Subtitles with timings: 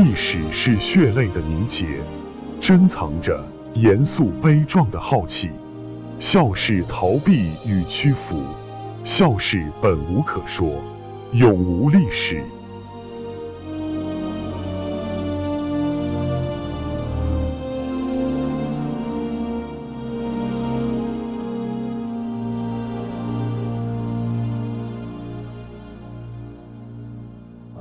[0.00, 1.84] 历史是血泪的凝结，
[2.60, 5.50] 珍藏着严肃悲壮的浩气。
[6.20, 8.44] 笑是逃避与屈服，
[9.02, 10.80] 笑是本无可说，
[11.32, 12.44] 永无历史。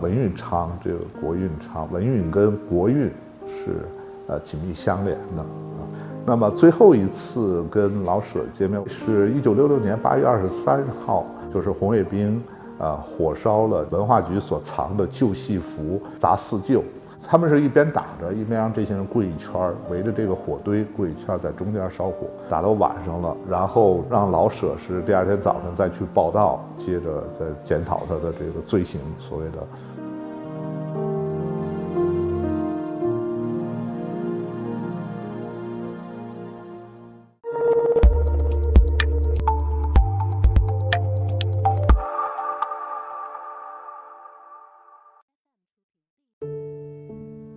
[0.02, 3.12] 文运昌，这个国运昌，文运跟国运
[3.48, 3.86] 是
[4.28, 5.82] 呃紧密相连的啊。
[6.26, 12.42] 那么最后一次跟老舍见面是一九六六年八月二十三号，就是红卫兵
[12.78, 16.84] 啊火烧了文化局所藏的旧戏服，砸四旧。
[17.30, 19.54] 他们是一边打着，一边让这些人跪一圈，
[19.90, 30.07] 围着这个火堆跪一圈，在中间烧火，打到晚上了，然后让老舍是第二天早上再去报道，接着再检讨他的这个罪行，所谓的。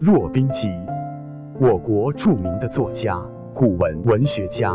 [0.00, 0.70] 骆宾基，
[1.60, 3.20] 我国著名的作家、
[3.52, 4.74] 古文文学家。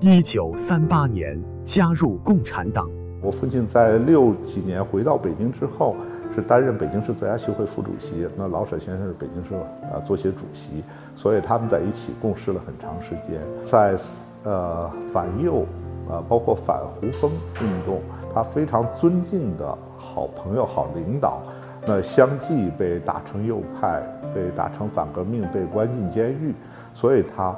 [0.00, 2.88] 一九三八年加入共产党。
[3.20, 5.94] 我父亲在六几年回到北京之后，
[6.34, 8.26] 是担任北京市作家协会副主席。
[8.38, 9.54] 那老舍先生是北京市
[9.92, 10.82] 啊作协主席，
[11.14, 13.42] 所以他们在一起共事了很长时间。
[13.62, 13.98] 在
[14.44, 15.66] 呃反右
[16.08, 18.00] 啊，包括反胡风运动，
[18.34, 21.42] 他非常尊敬的好朋友、好领导。
[21.88, 24.02] 那相继被打成右派，
[24.34, 26.54] 被打成反革命，被关进监狱，
[26.92, 27.56] 所以他，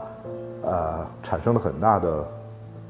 [0.62, 2.24] 呃，产生了很大的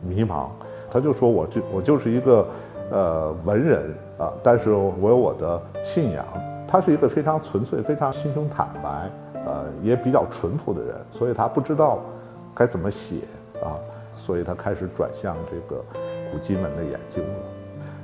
[0.06, 0.48] 迷茫。
[0.92, 2.46] 他就说：“我就我就是一个，
[2.90, 6.22] 呃，文人啊，但是我有我的信仰。”
[6.68, 9.10] 他是一个非常纯粹、非常心胸坦白，
[9.46, 12.00] 呃，也比较淳朴的人，所以他不知道
[12.54, 13.22] 该怎么写
[13.62, 13.80] 啊，
[14.14, 15.82] 所以他开始转向这个
[16.30, 17.59] 古籍文的研究了。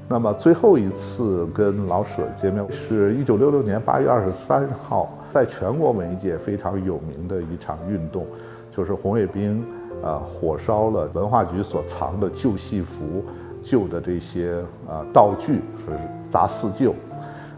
[0.08, 8.24] 那么最后一次跟老舍见面是一九六六年八月二十三号，在全国文艺界非常有名的一场运动，
[8.70, 9.64] 就是红卫兵
[10.04, 13.24] 啊火烧了文化局所藏的旧戏服、
[13.64, 15.90] 旧的这些啊道具，是
[16.30, 16.94] 砸四旧，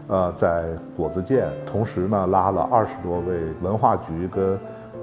[0.07, 0.65] 呃，在
[0.97, 4.57] 果子店，同时呢拉了二十多位文化局跟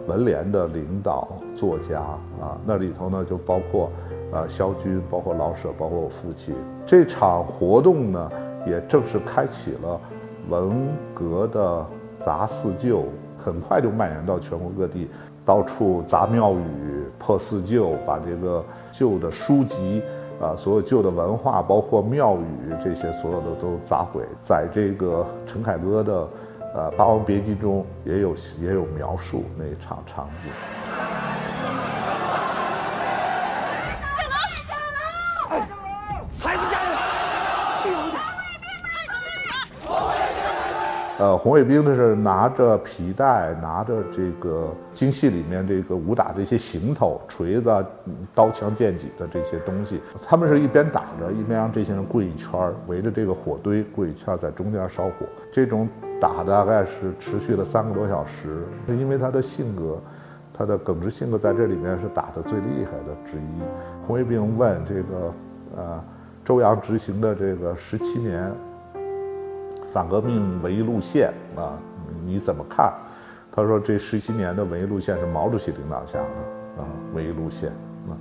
[0.07, 2.01] 文联的领导、作家
[2.41, 3.91] 啊，那里头呢就包括。
[4.33, 6.53] 呃，萧军，包括老舍，包括我父亲，
[6.85, 8.33] 这场活动呢，
[8.67, 10.01] 也正式开启了
[10.49, 11.87] 文革的
[12.19, 13.05] 砸四旧，
[13.39, 15.09] 很快就蔓延到全国各地，
[15.45, 20.03] 到处砸庙宇、破四旧，把这个旧的书籍
[20.41, 24.23] 啊，所有旧的文化，包括庙宇这些，所有的都砸毁。
[24.41, 26.29] 在这个陈凯歌的
[26.77, 30.76] 呃《霸王别姬》中，也有也有描述那一场场景。
[41.19, 47.87] 呃，红卫兵的是拿着皮带，拿着这个京戏里面这个武打这些行头，锤子、
[48.35, 55.25] 刀枪剑戟的这些东西，他们是一边打着，一边让这些人跪一圈，围着这个火堆跪一圈，在中间烧火。
[55.51, 55.89] 这种
[56.21, 59.99] 打大概是持续了三个多小时，是因为他的性格，
[60.53, 63.63] 他的耿直性格在这里面是打的最厉害的之一。
[64.07, 65.33] 红卫兵问这个，
[65.79, 66.05] 呃，
[66.45, 68.53] 周扬执行的这个十七年。
[69.97, 71.73] 反革命文艺路线啊，
[72.27, 72.93] 你怎么看？
[73.51, 76.85] 他说这十七年的文艺路线是毛主席领导下的啊，
[77.15, 77.71] 文艺路线
[78.07, 78.13] 啊。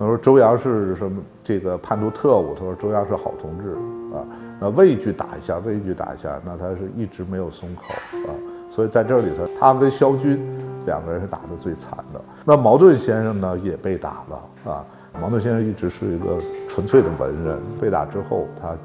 [0.00, 1.22] 他说周扬是什么？
[1.44, 2.56] 这个叛徒特务。
[2.56, 3.74] 他说周扬是好同志
[4.12, 4.26] 啊。
[4.58, 7.94] 那畏惧打一下，畏惧打一下，那他是一直没有松口
[8.28, 8.34] 啊。
[8.68, 10.44] 所以在这里头，他跟萧军
[10.86, 12.20] 两个人是打得最惨的。
[12.44, 14.84] 那茅盾先生呢，也被打了啊。
[15.20, 16.36] 茅盾先生一直是一个
[16.68, 18.76] 纯粹的文人，被打之后，他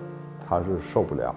[0.47, 1.33] 他是受不了。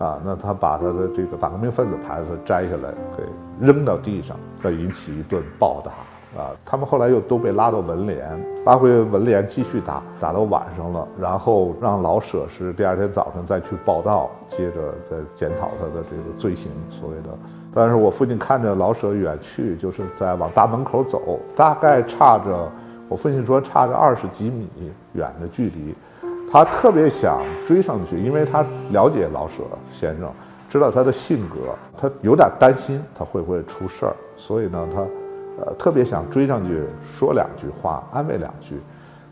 [0.00, 3.22] 啊，那他把他的这个反革命分子牌子摘下来，给
[3.60, 5.92] 扔到地上，再引起一顿暴打。
[6.40, 17.36] 啊，他们后来又都被拉到文联，拉回文联继续打，打到晚上了，然后让老舍是第二天早上再去报道，接着再检讨他的这个罪行，所谓的。
[17.74, 22.70] 但是我父亲看着老舍远去，就是在往大门口走，大概差着，
[23.08, 24.68] 我父亲说差着二十几米
[25.12, 25.94] 远的距离。
[26.52, 29.62] 他特别想追上去，因为他了解老舍
[29.92, 30.28] 先生，
[30.68, 31.56] 知道他的性格，
[31.96, 35.00] 他有点担心他会不会出事儿，所以呢，他，
[35.64, 38.80] 呃，特别想追上去说两句话，安慰两句。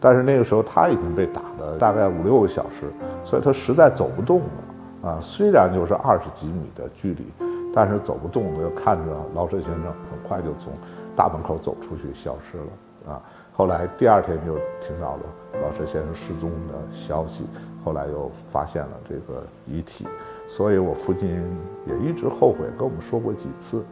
[0.01, 2.87] 但是那个时候他已经被打了大概五六个小时，
[3.25, 5.11] 所以他实在走不动了。
[5.11, 7.27] 啊，虽然就是二十几米的距离，
[7.75, 9.05] 但是走不动了，就看着
[9.35, 10.73] 老舍先生很快就从
[11.17, 12.65] 大门口走出去消失了
[13.07, 13.23] 啊。
[13.53, 15.23] 后来第二天就听到了
[15.63, 17.45] 老舍先生失踪的消息，
[17.85, 20.07] 后来又发现了这个遗体，
[20.47, 21.45] 所以我父亲
[21.85, 23.85] 也一直后悔，跟我们说过几次，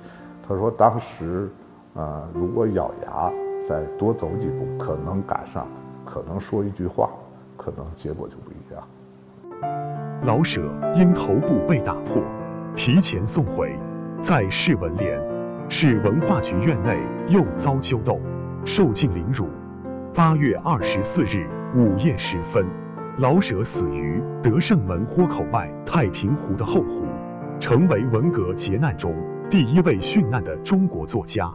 [0.46, 1.48] 他说当时
[1.96, 3.32] 啊，如果咬牙
[3.68, 5.66] 再多走几步，可能赶上，
[6.04, 7.10] 可能说一句话，
[7.56, 8.82] 可能结果就不一样。
[10.22, 10.60] 老舍
[10.94, 12.22] 因头部被打破，
[12.76, 13.76] 提前送回，
[14.22, 15.20] 在市文联、
[15.68, 18.20] 市文化局院内又遭揪斗，
[18.66, 19.46] 受尽凌辱。
[20.12, 22.66] 八月二十四日午夜时分，
[23.18, 27.06] 老舍死于德胜门豁口外太平湖的后湖，
[27.60, 29.14] 成为文革劫难中
[29.48, 31.48] 第一位殉难的中国作家。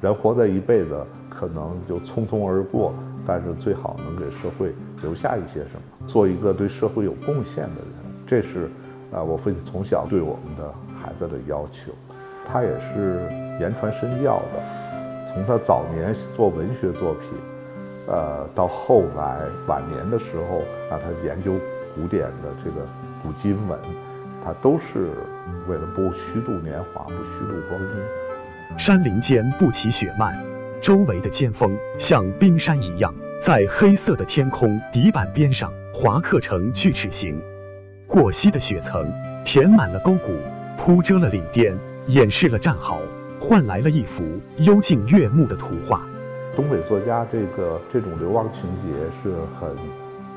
[0.00, 2.94] 人活在一辈子，可能就匆匆而过。
[3.26, 8.68] 但是最好能给社会留下一些什么，做一个对社会有贡献的人，这是
[9.12, 11.92] 啊我父亲从小对我们的孩子的要求。
[12.46, 13.20] 他也是
[13.60, 14.62] 言传身教的，
[15.26, 17.30] 从他早年做文学作品，
[18.06, 21.54] 呃，到后来晚年的时候让他研究
[21.94, 22.86] 古典的这个
[23.22, 23.78] 古今文，
[24.44, 25.10] 他都是
[25.68, 28.78] 为了不虚度年华，不虚度光阴。
[28.78, 30.38] 山林间不起雪漫。
[30.80, 37.40] 周围的尖峰像冰山一样，在黑色的天空底板边上划刻成锯齿形。
[38.08, 39.08] 过膝的雪层
[39.44, 40.36] 填满了沟谷，
[40.76, 41.78] 铺遮了岭巅，
[42.08, 42.98] 掩饰了战壕，
[43.40, 44.22] 换来了一幅
[44.58, 46.02] 幽静悦目的图画。
[46.54, 48.88] 东北作家这个这种流亡情节
[49.22, 49.74] 是很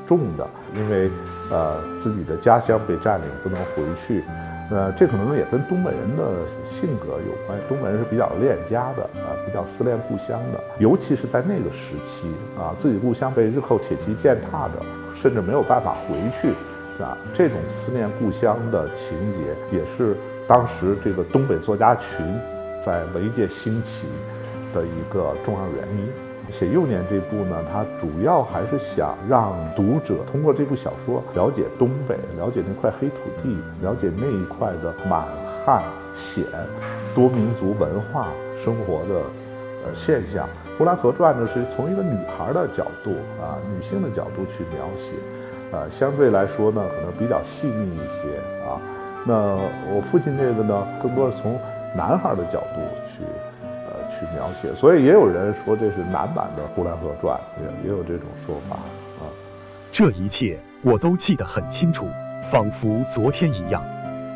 [0.06, 1.10] 重的，因为
[1.50, 4.22] 呃自己的家乡被占领，不能回去。
[4.68, 6.24] 呃，这可能也跟东北人的
[6.64, 7.56] 性格有关。
[7.68, 10.60] 东北人是比较恋家的啊，比较思念故乡的。
[10.80, 12.26] 尤其是在那个时期
[12.58, 14.84] 啊，自己故乡被日寇铁蹄践踏着，
[15.14, 16.48] 甚至没有办法回去，
[17.00, 20.16] 啊，这种思念故乡的情节，也是
[20.46, 22.24] 当时这个东北作家群
[22.80, 24.06] 在文艺界兴起
[24.72, 26.08] 的一个重要原因。
[26.48, 35.26] 写幼年这部呢，它主要还是想让读者通过这部小说了解东北，了解那块黑土地，了解那一块的满
[35.64, 35.82] 汉
[36.14, 36.44] 鲜
[37.16, 38.28] 多民族文化
[38.64, 39.22] 生活的
[39.84, 40.46] 呃现象。
[40.78, 43.10] 《呼兰河传》呢，是从一个女孩的角度
[43.42, 45.14] 啊，女性的角度去描写，
[45.72, 48.78] 呃，相对来说呢，可能比较细腻一些啊。
[49.26, 49.34] 那
[49.92, 51.58] 我父亲这个呢，更多是从
[51.96, 53.22] 男孩的角度去。
[53.88, 59.26] 呃去描写，所以也有人说这是男版的《呼兰河传》，也也有这种说法啊。
[59.92, 62.06] 这一切我都记得很清楚，
[62.50, 63.82] 仿佛昨天一样。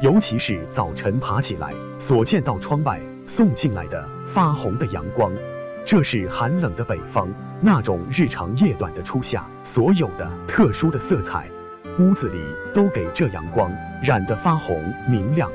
[0.03, 5.33] 尤其是早晨爬起来所见到窗外送进来的发红的阳光，
[5.85, 7.29] 这是寒冷的北方
[7.61, 11.47] 那种日长夜短的初夏所有的特殊的色彩。
[12.01, 12.41] 屋子里
[12.75, 13.71] 都给这阳光
[14.03, 15.51] 染得发红明亮。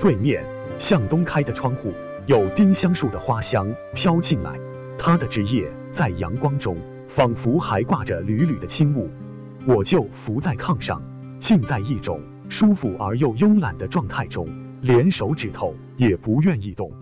[0.00, 0.44] 对面
[0.78, 1.92] 向东开的窗户。
[2.26, 4.52] 有丁香树的花香飘进来，
[4.98, 6.76] 它的枝叶在阳光中
[7.08, 9.10] 仿佛还挂着缕缕的轻雾。
[9.64, 11.02] 我就伏在炕上，
[11.40, 12.20] 浸在一种
[12.50, 14.46] 舒服而又慵懒的状态中，
[14.82, 16.92] 连手指头也不愿意动。